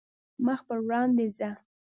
[0.45, 1.49] مخ پر وړاندې ځه.